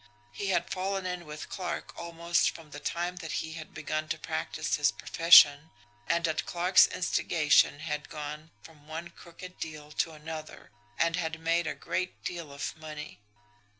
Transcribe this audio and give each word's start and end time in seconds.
He 0.31 0.47
had 0.47 0.71
fallen 0.71 1.05
in 1.05 1.27
with 1.27 1.47
Clarke 1.47 1.95
almost 1.95 2.49
from 2.55 2.71
the 2.71 2.79
time 2.79 3.17
that 3.17 3.33
he 3.33 3.53
had 3.53 3.71
begun 3.71 4.09
to 4.09 4.17
practise 4.17 4.75
his 4.77 4.91
profession, 4.91 5.69
and 6.07 6.27
at 6.27 6.43
Clarke's 6.47 6.87
instigation 6.87 7.81
had 7.81 8.09
gone 8.09 8.49
from 8.63 8.87
one 8.87 9.11
crooked 9.11 9.59
deal 9.59 9.91
to 9.91 10.13
another, 10.13 10.71
and 10.97 11.17
had 11.17 11.39
made 11.39 11.67
a 11.67 11.75
great 11.75 12.23
deal 12.23 12.51
of 12.51 12.75
money. 12.75 13.19